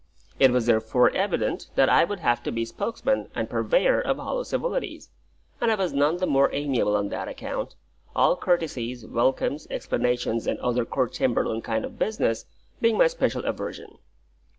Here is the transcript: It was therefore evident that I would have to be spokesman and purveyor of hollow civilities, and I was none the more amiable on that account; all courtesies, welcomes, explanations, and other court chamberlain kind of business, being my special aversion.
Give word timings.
It 0.39 0.49
was 0.49 0.65
therefore 0.65 1.11
evident 1.11 1.69
that 1.75 1.87
I 1.87 2.05
would 2.05 2.21
have 2.21 2.41
to 2.45 2.51
be 2.51 2.65
spokesman 2.65 3.29
and 3.35 3.47
purveyor 3.47 4.01
of 4.01 4.17
hollow 4.17 4.41
civilities, 4.41 5.11
and 5.61 5.71
I 5.71 5.75
was 5.75 5.93
none 5.93 6.17
the 6.17 6.25
more 6.25 6.49
amiable 6.51 6.95
on 6.95 7.09
that 7.09 7.27
account; 7.27 7.75
all 8.15 8.35
courtesies, 8.35 9.05
welcomes, 9.05 9.67
explanations, 9.69 10.47
and 10.47 10.57
other 10.59 10.85
court 10.85 11.13
chamberlain 11.13 11.61
kind 11.61 11.85
of 11.85 11.99
business, 11.99 12.45
being 12.81 12.97
my 12.97 13.05
special 13.05 13.45
aversion. 13.45 13.99